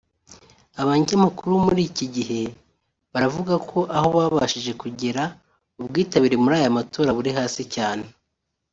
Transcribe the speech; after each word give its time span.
Abanyamakuru 0.81 1.49
bo 1.53 1.59
muri 1.67 1.81
iki 1.89 2.05
gihugu 2.15 2.51
baravuga 3.13 3.53
ko 3.69 3.79
aho 3.97 4.07
babashije 4.17 4.71
kugera 4.81 5.23
ubwitabire 5.81 6.35
muri 6.43 6.55
aya 6.59 6.77
matora 6.77 7.09
busi 7.17 7.31
hasi 7.37 7.63
cyane 7.75 8.05